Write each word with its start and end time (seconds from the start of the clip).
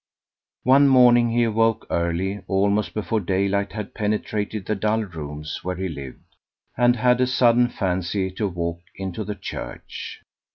]One 0.73 0.87
morning 0.87 1.29
he 1.29 1.43
awoke 1.43 1.85
early, 1.91 2.41
almost 2.47 2.95
before 2.95 3.19
daylight 3.19 3.73
had 3.73 3.93
penetrated 3.93 4.65
the 4.65 4.73
dull 4.73 5.03
rooms 5.03 5.63
where 5.63 5.75
he 5.75 5.89
lived, 5.89 6.37
and 6.75 6.95
had 6.95 7.21
a 7.21 7.27
sudden 7.27 7.67
fancy 7.69 8.31
to 8.31 8.47
walk 8.47 8.79
into 8.95 9.23
the 9.23 9.35
church. 9.35 10.23